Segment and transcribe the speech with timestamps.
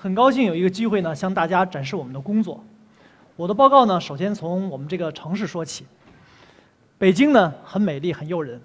[0.00, 2.62] 很高兴有一个机会呢，向大家展示我们的工作。
[3.36, 5.86] 我的报告呢，首先从我们这个城市说起。
[6.98, 8.60] 北京呢，很美丽，很诱人，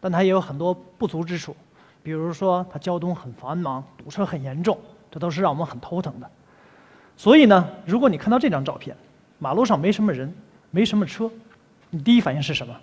[0.00, 1.54] 但它也有很多不足之处，
[2.02, 4.78] 比如说它交通很繁忙，堵车很严重，
[5.10, 6.30] 这都是让我们很头疼的。
[7.16, 8.96] 所以呢，如果你看到这张照片，
[9.38, 10.32] 马路上没什么人，
[10.70, 11.30] 没什么车，
[11.90, 12.74] 你第一反应是什么？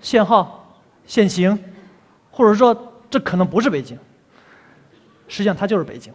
[0.00, 0.76] 限号、
[1.06, 1.58] 限行，
[2.30, 3.98] 或者说这可能不是北京。
[5.28, 6.12] 实际上它就是北京，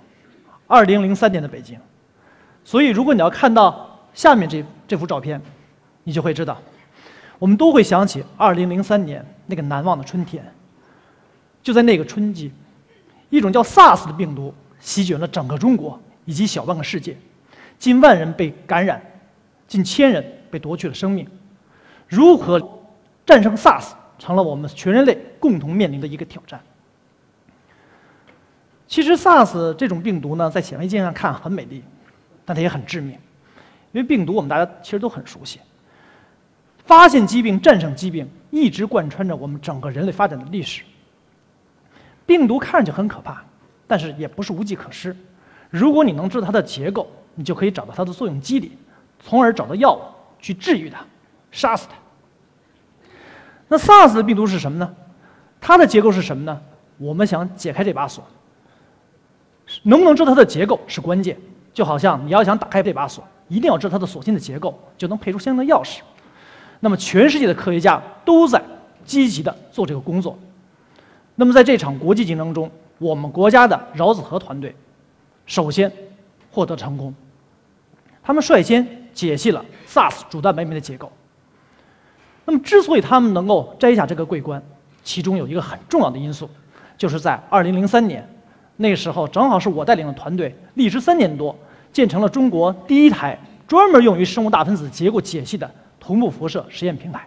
[0.72, 1.78] 二零零三年的北京。
[2.64, 5.42] 所以如果你要看到下面这这幅照片，
[6.06, 6.58] 你就会知道，
[7.38, 10.42] 我们都会想起二零零三年那个难忘的春天。
[11.62, 12.54] 就在那个春季，
[13.30, 17.18] 一种叫 SARS 的病毒席卷了整个中国以及小半个世界，
[17.78, 19.02] 近万人被感染，
[19.68, 21.28] 近千人被夺去了生命。
[22.08, 22.60] 如何
[23.26, 26.60] 战胜 SARS，成了我们全人类共同面临的一个挑战。
[28.92, 31.82] 其实 SARS 这种病毒呢，在显微镜上看很美丽，
[32.44, 33.18] 但它也很致命。
[33.94, 35.62] 因为病毒我们大家其实都很熟悉，
[36.84, 40.84] 发现疾病、战胜疾病，一直贯穿着我们整个人类发展的历史。
[42.26, 43.42] 病毒看上去很可怕，
[43.88, 45.16] 但是也不是无计可施。
[45.70, 48.78] 如果你能知道它的结构，你就可以找到它的作用机理，
[49.22, 50.02] 从而找到药物
[50.38, 51.00] 去治愈它、
[51.50, 51.96] 杀死它。
[53.70, 54.94] 那 SARS 的病毒是什么呢？
[55.62, 56.62] 它的结构是什么呢？
[56.98, 58.22] 我们想解开这把锁，
[59.84, 61.38] 能不能知道它的结构是关键。
[61.74, 66.00] 就好像你要想打开这把锁，一定要知道它的锁芯的结构，就能配出相应的钥匙。
[66.82, 68.62] 那么，全世界的科学家都在
[69.06, 70.38] 积极地做这个工作。
[71.36, 74.76] 那么，在这场国际竞争中，我们国家的饶子和团队
[75.46, 75.90] 首先
[76.52, 77.14] 获得成功。
[78.22, 81.10] 他们率先解析了 SARS 主蛋白酶的结构。
[82.44, 84.62] 那么，之所以他们能够摘下这个桂冠，
[85.04, 86.50] 其中有一个很重要的因素，
[86.98, 88.28] 就是在2003年。
[88.82, 91.56] 那个时候正好是我带领的团队，历时三年多，
[91.94, 95.70] 建成了中国第一台专门用于生物大分子结构解析的
[96.00, 97.26] 同步辐射实验平台。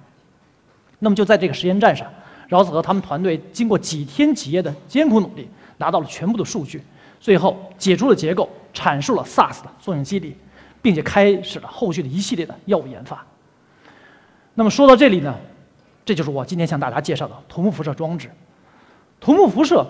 [0.98, 2.08] 那么就在这个实验站上，
[2.48, 6.82] 饶子和他们团队经过几天几夜的艰苦努力，拿到了全部的数据，
[7.20, 10.36] 最后解出了结构，阐述了 SARS 的作用机理，
[10.82, 13.24] 并且开始了后续的一系列的药物研发。
[14.54, 15.32] 那么说到这里呢，
[16.04, 18.28] 这就是我今天向大家介绍的同步辐射装置。
[19.20, 19.86] 同步辐射。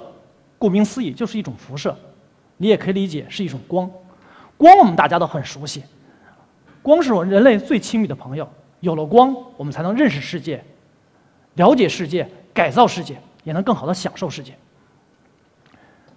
[0.64, 1.94] 顾名思义，就是一种辐射，
[2.56, 3.90] 你也可以理解是一种光。
[4.56, 5.82] 光我们大家都很熟悉，
[6.80, 8.48] 光是我们人类最亲密的朋友。
[8.80, 10.64] 有了光，我们才能认识世界、
[11.56, 14.54] 了解世界、改造世界，也能更好的享受世界。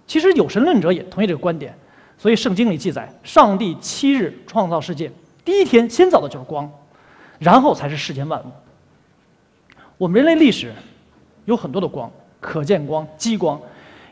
[0.06, 1.76] 其实有神论者也同意这个观点，
[2.16, 5.12] 所以圣经里记载，上帝七日创造世界，
[5.44, 6.72] 第一天先造的就是光，
[7.38, 8.50] 然后才是世间万物。
[9.98, 10.72] 我们人类历史
[11.44, 12.10] 有很多的光，
[12.40, 13.60] 可见光、激光。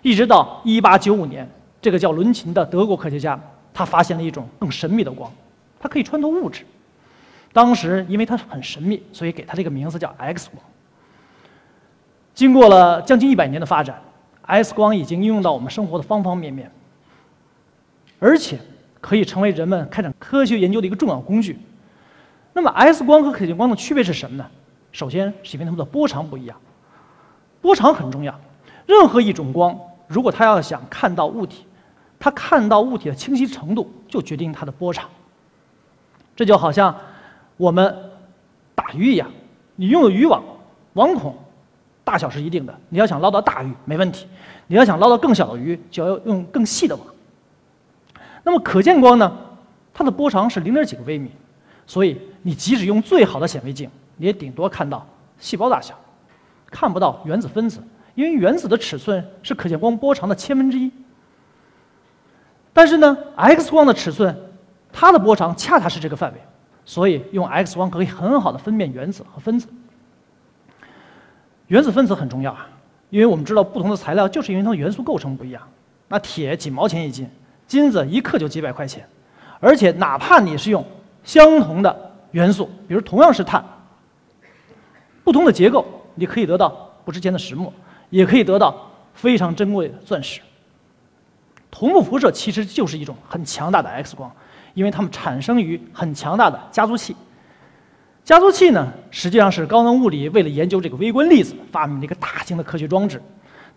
[0.03, 1.49] 一直到一八九五年，
[1.81, 3.39] 这个叫伦琴的德国科学家，
[3.75, 5.31] 他发现了一种更神秘的光，
[5.81, 6.65] 它可以穿透物质。
[7.53, 10.63] 当时因为它很神秘，所以给它这个名字叫 X 光。
[12.35, 14.01] 经过了将近一百年的发展
[14.43, 16.71] ，X 光已经应用到我们生活的方方面面，
[18.19, 18.59] 而且
[19.01, 21.59] 可以成为人们开展科学研究的一个重要工具。
[22.53, 24.47] 那么，X 光和可见光的区别是什么呢？
[24.93, 26.59] 首先是因为它们的波长不一样，
[27.61, 28.39] 波长很重要。
[28.87, 29.79] 任何一种光。
[30.09, 31.67] 如果它要想看到物体，
[32.19, 35.09] 它看到物体的清晰程度就决定它的波长。
[36.35, 36.95] 这就好像
[37.57, 37.95] 我们
[38.75, 39.29] 打鱼一样，
[39.75, 40.43] 你用的渔网
[40.93, 41.35] 网孔
[42.05, 44.27] 大小是一定的，你要想捞到大鱼没问题，
[44.67, 47.07] 你要想捞到更小的鱼就要用更细的网。
[48.45, 49.37] 那么可见光呢？
[49.93, 51.31] 它的波长是零点几个微米，
[51.87, 55.05] 所以你即使用最好的显微镜，你也顶多看到
[55.39, 55.99] 细胞大小，
[56.71, 57.83] 看不到原子分子。
[58.17, 60.91] 因为原子的尺寸是可见光波长的千分之一，
[62.73, 64.35] 但是呢，X 光的尺寸，
[64.91, 66.41] 它的波长恰恰是这个范围，
[66.85, 69.69] 所以用 X 光可以很好的分辨原子和分子。
[71.67, 72.67] 原子分子很重要啊，
[73.11, 75.63] 因为我们知道不同的材料就是因为它的元素构成不一样。
[76.09, 77.29] 那铁几毛钱一斤，
[77.67, 79.07] 金子一克就几百块钱，
[79.61, 80.83] 而且哪怕你是用
[81.23, 83.63] 相同的元素，比如同样是碳，
[85.23, 86.71] 不同的结构，你可以得到
[87.05, 87.71] 不值钱的石墨。
[88.11, 90.41] 也可以得到非常珍贵的钻石。
[91.71, 94.31] 同步辐射其实就是一种很强大的 X 光，
[94.75, 97.15] 因为它们产生于很强大的加速器。
[98.25, 103.23] 加速器呢，实际上是高能物理为了研究这个微观粒子发明的一个大型的科学装置。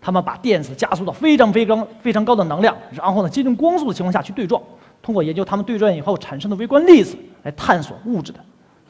[0.00, 4.62] 他们把电子加速到非常非常非常高的能量，然后呢，接近光速的情况下去对撞，
[5.02, 8.40] 通过研究它们对撞以后产生的微观粒子来探索物质的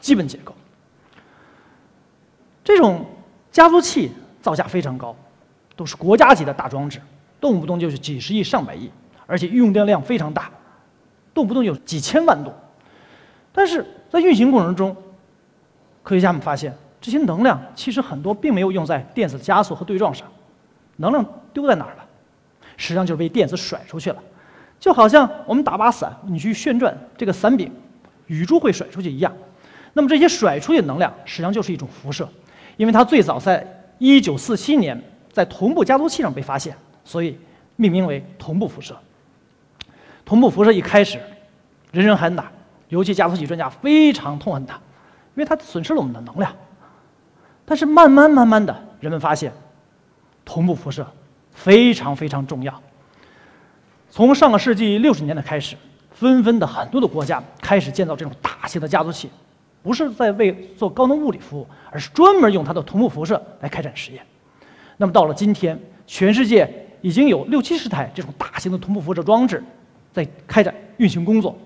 [0.00, 0.54] 基本结构。
[2.62, 3.04] 这种
[3.50, 5.16] 加速器造价非常高。
[5.80, 7.00] 都是国家级的大装置，
[7.40, 8.90] 动不动就是几十亿、上百亿，
[9.26, 10.50] 而且用电量非常大，
[11.32, 12.52] 动不动就几千万度。
[13.50, 14.94] 但是在运行过程中，
[16.02, 20.28] 科学家们发现，这些能量其实很多并没有用在电子加速和对撞上，
[20.96, 21.24] 能量
[21.54, 22.04] 丢在哪儿了？
[22.76, 24.22] 实际上就是被电子甩出去了，
[24.78, 27.72] 就好像我们打把伞，你去旋转这个伞柄，
[28.26, 29.32] 雨珠会甩出去一样。
[29.94, 32.28] 那么这些甩出去的能量实际上就是一种辐射，
[32.76, 33.66] 因为它最早在
[33.98, 37.38] 1947年在同步加速器上被发现，所以
[37.76, 38.96] 命名为同步辐射。
[40.24, 41.18] 同步辐射一开始，
[41.92, 42.50] 人人喊打，
[42.88, 44.74] 尤其加速器专家非常痛恨它，
[45.34, 46.54] 因为它损失了我们的能量。
[47.64, 49.52] 但是慢慢慢慢的，人们发现，
[50.44, 51.06] 同步辐射。
[51.52, 52.80] 非常非常重要。
[54.08, 55.76] 从上个世纪六十年代开始，
[56.12, 59.28] 纷纷的很多的国家开始建造这种大型的加速器，
[59.82, 64.24] 不是在为做高能物理服务，而是专门用它的同步辐射来开展实验。
[65.00, 66.70] 那么到了今天，全世界
[67.00, 69.64] 已经有六七十台这种大型的同步辐射装置
[70.12, 71.56] 在开展运行工作。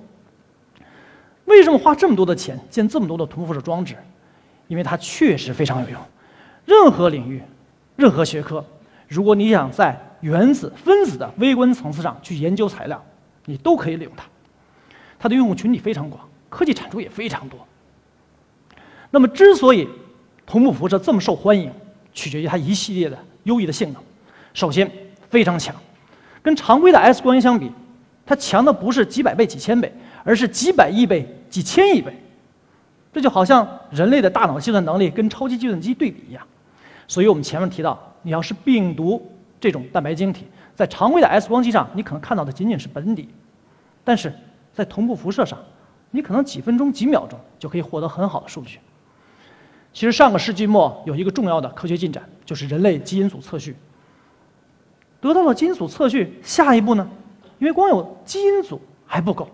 [1.46, 3.96] 为什么花这么多的钱建这么多的同步辐射装置？
[4.68, 6.00] 因为它确实非常有用，
[6.64, 7.42] 任何领域，
[7.96, 8.64] 任何学科。
[9.08, 13.04] 如果你想在原子、分子的微观层次上去研究材料，
[13.46, 14.24] 你都可以利用它。
[15.18, 17.58] 它的用户群体非常广，科技产出也非常多。
[19.10, 19.88] 那么，之所以
[20.46, 21.72] 同步辐射这么受欢迎，
[22.14, 24.02] 取决于它一系列的优异的性能。
[24.54, 24.90] 首先，
[25.28, 25.76] 非常强，
[26.42, 27.70] 跟常规的 X 光仪相比，
[28.24, 29.92] 它强的不是几百倍、几千倍，
[30.24, 32.16] 而是几百亿倍、几千亿倍。
[33.12, 36.42] 这就好像人类的大脑计算能力跟超级计算机对比一样。
[37.06, 38.10] 所以我们前面提到。
[38.26, 39.22] 你要是病毒
[39.60, 43.28] 这种蛋白晶体，在常规的 X 光机上，你可能看到的仅仅是本底，
[44.02, 44.32] 但是
[44.72, 45.58] 在同步辐射上，
[46.10, 48.78] 你可能几分钟、几秒钟就可以获得很好的数据。
[49.94, 53.76] 其实上个世纪末有一个重要的科学进展，就是人类基因组测序。
[55.20, 57.08] 得到了基因组测序，下一步呢？
[57.60, 59.48] 因为光有基因组还不够，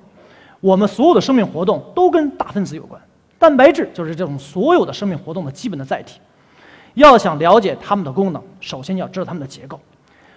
[0.59, 3.01] 我们所有的生命活动都跟大分子有关，
[3.39, 6.19] 蛋白质就是这种所有的生命活动的基本的载体。
[6.95, 9.79] 要想了解它们的功能，首先要知道它们的结构。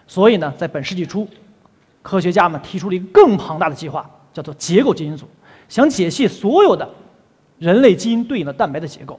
[0.05, 1.25] 所以呢，在本世纪初，
[2.01, 5.25] 科学家们提出了一个更庞大的计划，叫做结构基因组，
[5.69, 6.87] 想解析所有的
[7.57, 9.17] 人类基因对应的蛋白的结构。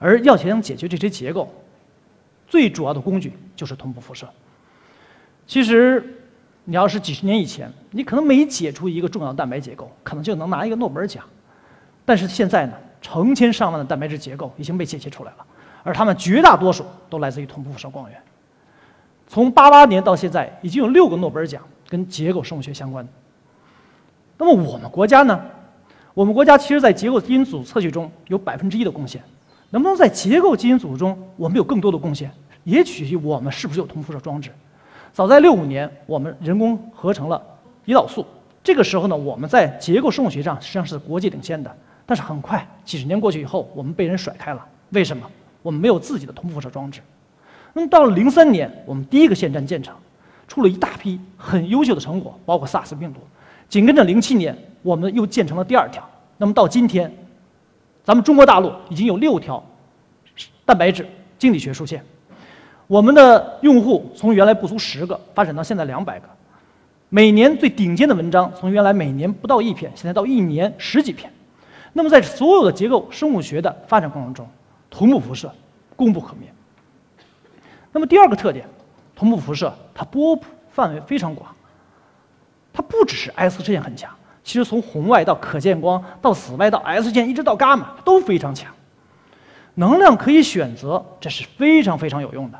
[0.00, 1.48] 而要想解决这些结构，
[2.48, 4.28] 最主要的工具就是同步辐射。
[5.46, 6.02] 其实，
[6.64, 11.22] 你要是几十年以前，你可能每解出一个重要蛋白结构，可能就能拿一个诺贝尔奖。
[12.04, 15.46] 但是现在呢，成千上万的蛋白质结构已经被解析出来了。
[15.82, 18.20] 而它们绝大多数都来自于同步辐射光源。
[19.26, 23.06] 从八八年到现在，已经有六个诺贝尔奖跟结构生物学相关。
[24.36, 25.40] 那么我们国家呢？
[26.14, 29.22] 我们国家其实，在结构基因组测序中有百分之一的贡献。
[29.70, 32.30] 能不能在结构基因组中，我们有更多的贡献，
[32.64, 34.50] 也取决于我们是不是有同辐射装置。
[35.12, 37.40] 早在六五年，我们人工合成了
[37.86, 38.26] 胰岛素，
[38.62, 41.74] 这个时候呢，我们在结构生物学上实际上是国际领先的。
[42.04, 44.66] 但是很快，几十年过去以后，我们被人甩开了。
[44.90, 45.24] 为什么？
[45.62, 47.00] 我们没有自己的同辐射装置。
[47.72, 49.94] 那么到了零三年，我们第一个线站建成，
[50.48, 53.20] 出了一大批很优秀的成果，包括 SARS 病毒。
[53.68, 56.02] 紧跟着零七年，我们又建成了第二条。
[56.36, 57.12] 那么到今天，
[58.10, 59.64] 咱们中国大陆已经有六条
[60.66, 61.06] 蛋白质
[61.38, 62.04] 晶体学数线。
[62.88, 66.28] 我们的用户从原来不足十个发展到现在两百个，
[67.08, 71.32] 每年最顶尖的文章从原来每年不到一篇，现在到一年十几篇。
[71.92, 74.44] 那么在所有的结构生物学的发展过程中，
[74.90, 75.48] 同步辐射
[75.94, 76.52] 功不可没。
[77.92, 78.68] 那么第二个特点，
[79.14, 81.54] 同步辐射它波谱范围非常广，
[82.72, 84.12] 它不只是 X 射线很强，
[84.50, 88.74] 其实从红外到可见光到紫外到 X 线一直到伽马都非常强。
[89.74, 92.58] 能量可以选择，这是非常非常有用的。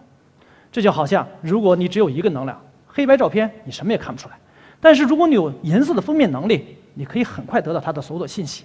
[0.70, 4.36] 这就好像如果你只有一个能量，黑白照片你什么也看不出来；
[4.80, 8.64] 但是如果你有颜色的分辨能力，你可以很快得到它的所有的信息。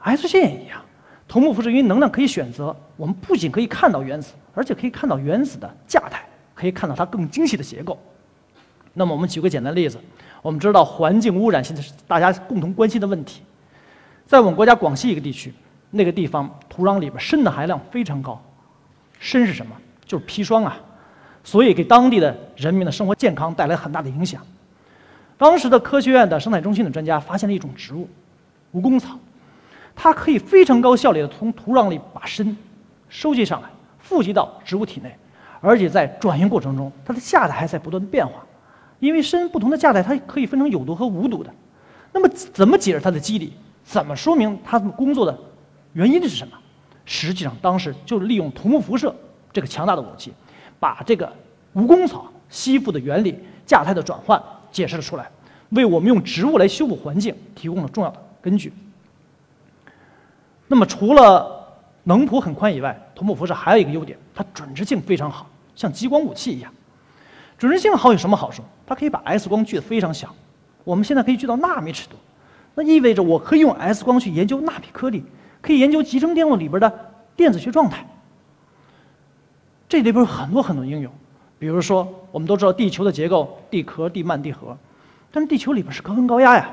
[0.00, 0.78] X 线也一样。
[1.26, 6.22] 同步辐射因为能量可以选择，我们不仅可以看到原子，而且可以看到原子的价态，
[6.54, 7.98] 可以看到它更精细的结构。
[8.92, 9.98] 那么我们举个简单例子，
[10.42, 13.42] 我们知道环境污染现在是大家共同关心的问题。
[14.26, 15.52] 在我们国家广西一个地区，
[15.90, 18.40] 那个地方土壤里边砷的含量非常高，
[19.20, 19.76] 砷是什么？
[20.06, 20.76] 就是砒霜啊，
[21.44, 24.40] 所以给当地的人民的生活健康带来很大的影响。
[25.36, 28.08] 当时的科学院的生态中心的专家发现了一种植物——
[28.74, 29.18] 蜈蚣草。
[29.94, 32.56] 它可以非常高效率的从土壤里把砷
[33.08, 33.68] 收集上来，
[33.98, 35.14] 富集到植物体内，
[35.60, 38.44] 而且在转运过程中，它的下载还在不断变化。
[39.00, 41.52] 因为砷不同的价态，它可以分成有毒和无毒的。
[42.12, 43.52] 那么，怎么解释它的机理？
[43.82, 45.36] 怎么说明它工作的
[45.94, 46.56] 原因是什么？
[47.04, 49.14] 实际上，当时就是利用同步辐射
[49.52, 50.32] 这个强大的武器，
[50.78, 51.32] 把这个
[51.74, 54.40] 蜈蚣草吸附的原理、价态的转换
[54.70, 55.28] 解释了出来。
[55.70, 58.72] 为我们用植物来修复环境提供了重要的根据。
[60.68, 61.66] 那么，除了
[62.04, 66.72] 能谱很宽以外，同步辐射还有一个优点，它准确性非常好，像激光武器一样。
[67.60, 68.62] 准确性好有什么好处？
[68.86, 70.34] 它可以把 X 光锯得非常小，
[70.82, 72.16] 我们现在可以聚到纳米尺度，
[72.74, 75.22] 那意味着我可以用 X 光去研究纳米颗粒，
[75.60, 78.06] 可以研究集成电路里边的电子学状态。
[79.86, 81.12] 这里边有很多很多应用，
[81.58, 84.74] 比如说我们都知道地球的结构，地壳、地幔、地核，
[85.30, 86.70] 但是地球里边是高温高压呀，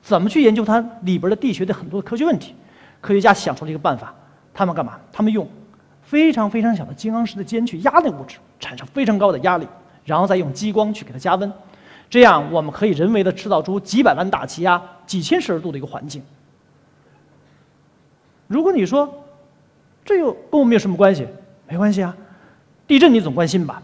[0.00, 2.54] 怎么去研究它里边的地学的很多科学问题？
[3.02, 4.14] 科学家想出了一个办法，
[4.54, 4.98] 他们干嘛？
[5.12, 5.46] 他们用
[6.00, 9.68] 非常非常小的金刚石的尖去压那物质，产生非常高的压力，
[10.04, 11.52] 然后再用激光去给它加温，
[12.10, 16.22] 这样我们可以人为的制造出几百万大气压、几千摄氏度的一个环境。
[18.46, 19.08] 如果你说
[20.04, 21.26] 这又跟我们有什么关系？
[21.68, 22.14] 没关系啊。
[22.86, 23.82] 地震你总关心吧？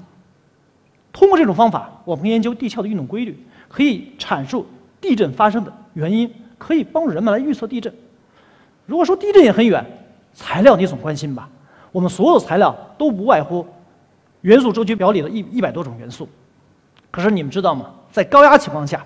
[1.13, 4.67] 通过这种方法，我们研究地壳的运动规律，可以阐述
[5.01, 7.93] 地震发生的原因，可以帮助人们来预测地震。
[8.85, 9.85] 如果说地震也很远，
[10.35, 11.49] 材料你总关心吧？
[11.91, 13.67] 我们所有材料都不外乎
[14.43, 16.29] 元素周期表里的一一百多种元素。
[17.11, 17.91] 可是你们知道吗？
[18.13, 19.05] 在高压情况下，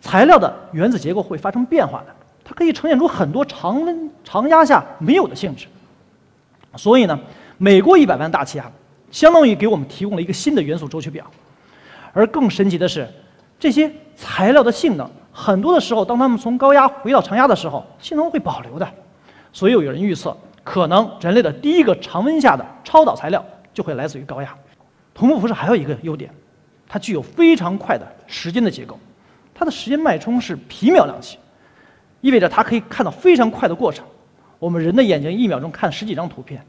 [0.00, 2.06] 材料的原子结构会发生变化的，
[2.44, 5.66] 它可以呈现出很多常温常压下没有的性质。
[6.76, 7.18] 所以呢，
[7.58, 8.70] 每过一百万大气压。
[9.10, 11.30] 相当于给我们提供了一个新的元素周期表，
[12.14, 13.06] 而更神奇的是，
[13.60, 18.88] 这些材料的性能很多的时候，当它们从高压回到常压的时候，性能会保留的。
[19.52, 20.34] 所以有人预测，
[20.64, 24.54] 可能人类的第一个常温下的超导材料就会来自于高压。
[25.14, 26.32] 同步辐射还有一个优点，
[26.88, 28.98] 它具有非常快的时间的结构，
[29.54, 31.38] 它的时间脉冲是皮秒量级，
[32.20, 34.04] 意味着它可以看到非常快的过程。
[34.58, 36.64] 我们人的眼睛一秒钟看十几张图片。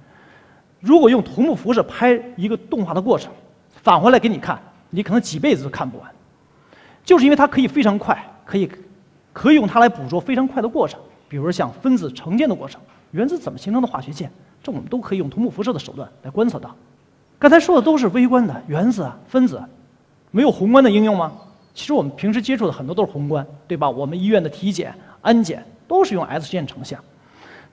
[0.79, 3.31] 如果用同步辐射拍一个动画的过程，
[3.71, 6.11] 返回来给你看，你可能几辈子都看不完。
[7.05, 8.69] 就是因为它可以非常快，可以
[9.31, 12.81] 可以用它来捕捉非常快的过程，比如像分子成键的过程、
[13.11, 14.29] 原子怎么形成的化学键，
[14.61, 16.75] 这我们都可以用同步辐射的手段来观测到。
[17.43, 19.61] 刚才说的都是微观的原子啊、分子，
[20.31, 21.29] 没有宏观的应用吗？
[21.73, 23.89] 其实我们平时接触的很多都是宏观，对吧？
[23.89, 26.97] 我们医院的体检、安检都是用 X 线成像，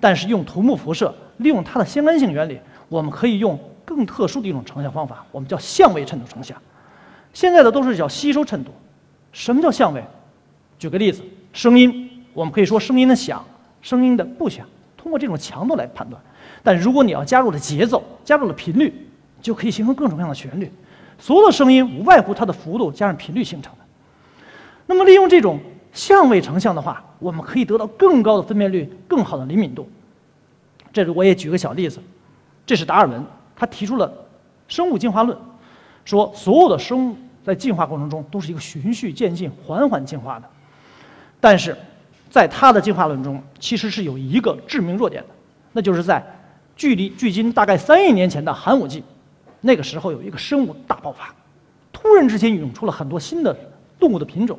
[0.01, 2.59] 但是用同步辐射，利用它的相干性原理。
[2.89, 6.61] 我们可以用更特殊的一种成像方法，我们叫相位衬度成像。
[7.33, 8.73] 现在的都是叫吸收衬度。
[9.31, 10.03] 什么叫相位？
[10.81, 11.23] 举个例子，
[11.53, 13.45] 声音，我们可以说声音的响，
[13.83, 16.21] 声音的不响，通过这种强度来判断。
[16.61, 19.07] 但如果你要加入了节奏，加入了频率，
[19.41, 20.71] 就可以形成各种各样的旋律。
[21.19, 23.79] 所有的声音无外乎它的幅度加上频率形成的。
[24.87, 25.61] 那么利用这种
[25.93, 29.89] 相位成像的话，我们可以得到更高的分辨率，更好的灵敏度。
[30.93, 32.01] 这里我也举个小例子。
[32.67, 33.25] 这是达尔文，
[33.57, 34.13] 他提出了
[34.69, 35.37] 生物进化论，
[36.05, 40.49] 说所有的生物在进化过程中都是一个循序渐进、缓缓进化的。
[41.41, 41.77] 但是，
[42.31, 45.29] 在他的进化论中，其实是有一个致命弱点的，
[45.73, 46.25] 那就是在
[46.77, 49.03] 距离距今大概三亿年前的寒武纪，
[49.61, 51.35] 那个时候有一个生物大爆发，
[51.93, 53.57] 突然之间涌出了很多新的
[53.99, 54.59] 动物的品种。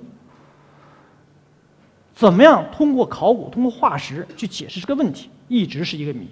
[2.14, 6.28] 怎么样通过考古、通过化石去解释这个问题，一直是一个谜。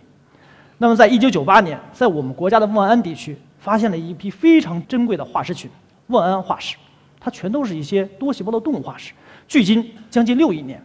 [0.78, 5.70] 那么，在一九九八年，在我们国家的万安地区，发现了一批非常珍贵的化石群——
[6.08, 6.78] 瓮安化石，
[7.20, 9.14] 它全都是一些多细胞的动物化石，
[9.48, 10.82] 距今将近六亿年，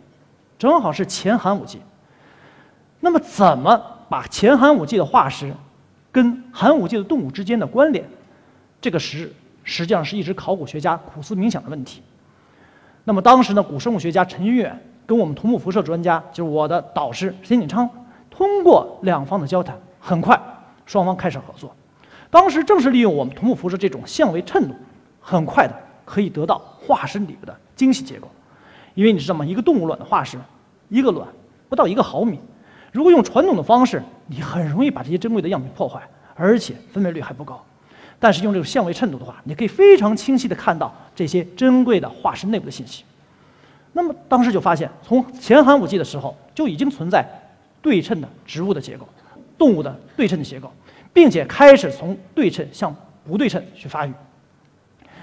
[0.59, 1.81] 正好是前寒武纪。
[2.99, 5.55] 那么，怎么把前寒武纪的化石
[6.15, 8.05] 跟寒武纪的动物之间的关联？
[8.81, 9.33] 这个实
[9.65, 12.01] 实际上是一直考古学家苦思冥想的问题。
[13.03, 17.91] 那么，当时呢，古生物学家陈云远跟我们同步辐射专家，就是我的导师田锦昌。
[18.31, 20.41] 通过两方的交谈，很快
[20.87, 21.75] 双方开始合作。
[22.31, 24.75] 当时正是利用我们同步辐射这种相位衬度，
[25.21, 28.31] 很快的可以得到化石里边的精细结构。
[28.95, 29.45] 因为你知道吗？
[29.45, 30.39] 一个动物卵的化石，
[30.89, 31.27] 一个卵
[31.69, 32.39] 不到一个毫米。
[32.95, 36.01] 如果用传统的方式，你很容易把这些珍贵的样品破坏，
[36.37, 37.61] 而且分辨率还不高。
[38.21, 43.03] 但是用这种相位衬度的话，你可以非常清晰的看到这些珍贵的化石内部的信息。
[43.93, 47.27] 那么当时就发现，从前寒武纪的时候就已经存在。
[47.83, 49.07] 对称的植物的结构，
[49.59, 50.73] 动物的对称的结构，
[51.13, 52.97] 并且开始从对称向
[53.27, 54.13] 不对称去发育。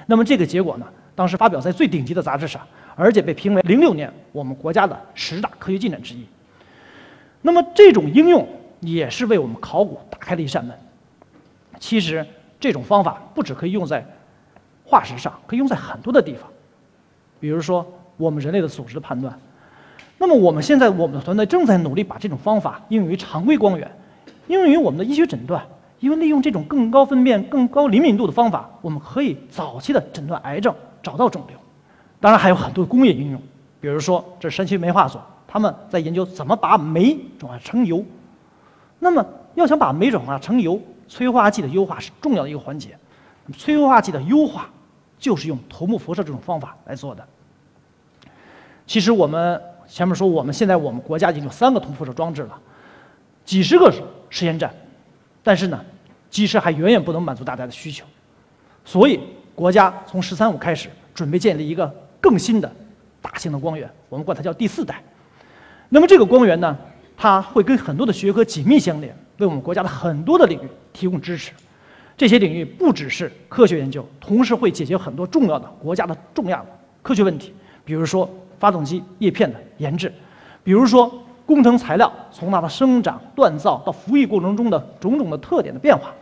[0.05, 0.85] 那么这个结果呢，
[1.15, 2.61] 当时发表在最顶级的杂志上，
[2.95, 6.23] 而且被评为零六年我们国家的十大科学进展之一。
[7.41, 8.47] 那么这种应用
[8.79, 10.77] 也是为我们考古打开了一扇门。
[11.79, 12.25] 其实
[12.59, 14.05] 这种方法不只可以用在
[14.85, 16.47] 化石上，可以用在很多的地方，
[17.39, 17.85] 比如说
[18.17, 19.37] 我们人类的组织的判断。
[20.17, 23.89] 那么我们现在，我们的团队正在努力把这种方法应用于常规光源，
[24.47, 25.65] 应用于我们的医学诊断。
[25.99, 31.55] 因为利用这种更高分辨、更高灵敏度的方法，我们可以早期的诊断癌症，找到肿瘤。
[32.19, 33.39] 当然还有很多工业应用，
[33.79, 38.01] 比如说这是山西煤化所，他们在研究怎么把煤转化成油。
[38.99, 40.79] 那么要想把煤转化成油，
[41.09, 42.97] 催化剂的优化是重要的一个环节。
[43.57, 44.69] 催化剂的优化
[45.19, 47.27] 就是用头目辐射这种方法来做的。
[48.87, 52.57] 其实我们前面说，我们现在我们国家已经有三个头目辐射装置了，
[53.43, 53.93] 几十个
[54.29, 54.73] 实验站，
[55.43, 55.83] 但是呢，
[56.29, 58.05] 其实还远远不能满足大家的需求。
[58.85, 59.19] 所以
[59.53, 62.71] 国家从“十三五”开始，准备建立一个更新的
[63.21, 65.03] 大型的光源，我们管它叫第四代。
[65.93, 66.77] 那么这个光源呢，
[67.17, 71.51] 它会跟很多的学科紧密相连，为我们国家的很多的领域提供支持。
[72.15, 76.67] 这些领域不只是科学研究，同时会解决很多重要的国家的重要的
[77.01, 80.13] 科学问题，比如说发动机叶片的研制，
[80.63, 81.11] 比如说
[81.45, 86.13] 工程材料从它的生长、锻造到服役过程中的种种的特点的变化，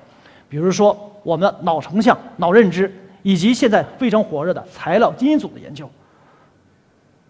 [0.50, 2.92] 比如说我们的脑成像、脑认知。
[3.22, 5.88] 以及现在非常火热的材料基因组的研究，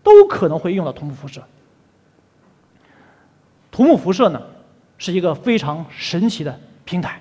[0.04, 1.42] 都可能会用到同步辐射。
[3.80, 4.42] 同步辐射呢，
[4.98, 7.18] 是一个非常神奇的平台，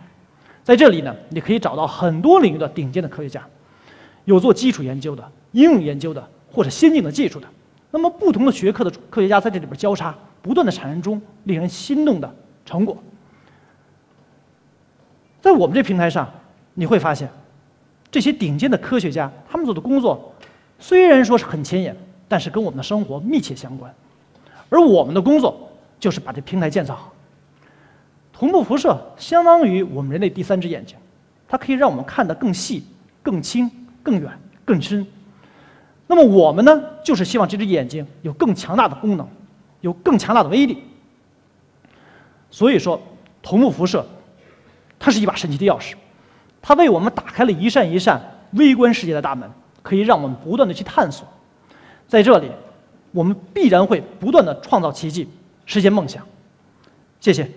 [0.64, 3.46] 在这里呢，你可以找到很多领域的顶尖的科学家，
[4.24, 5.22] 有做基础研究的、
[5.52, 7.46] 应用研究的或者先进的技术的。
[7.92, 10.12] 那么，不同的学科的科学家在这里边交叉，
[10.42, 12.34] 不断的产生中令人心动的
[12.66, 12.96] 成果。
[15.40, 16.28] 在我们这平台上，
[16.74, 17.30] 你会发现。
[18.10, 20.34] 这些顶尖的科学家，他们做的工作
[20.80, 21.96] 虽然说是很前沿，
[22.26, 23.94] 但是跟我们的生活密切相关。
[24.68, 25.67] 而我们的工作
[25.98, 27.12] 就是把这平台建造好。
[28.32, 30.96] 同步辐射相当于我们人类第三只眼睛，
[31.48, 32.84] 它可以让我们看得更细、
[33.22, 33.70] 更清、
[34.02, 34.30] 更远、
[34.64, 35.06] 更深。
[36.06, 39.28] 那么我们呢，就是希望这只眼睛有更强大的功能，
[39.80, 40.82] 有更强大的威力。
[42.50, 43.00] 所以说，
[43.42, 44.06] 同步辐射
[44.98, 45.94] 它是一把神奇的钥匙。
[46.62, 48.20] 它为我们打开了一扇一扇
[48.52, 49.50] 微观世界的大门，
[49.82, 51.26] 可以让我们不断的去探索。
[52.06, 52.50] 在这里，
[53.12, 55.28] 我们必然会不断的创造奇迹，
[55.68, 56.26] 实现梦想。
[57.20, 57.48] 谢谢。